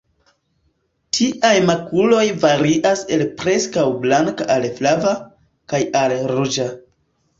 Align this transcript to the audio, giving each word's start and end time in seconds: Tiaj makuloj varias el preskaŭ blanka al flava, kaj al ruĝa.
Tiaj 1.17 1.51
makuloj 1.67 2.23
varias 2.45 3.03
el 3.17 3.23
preskaŭ 3.43 3.85
blanka 4.07 4.49
al 4.57 4.67
flava, 4.81 5.15
kaj 5.75 5.83
al 6.05 6.17
ruĝa. 6.37 6.67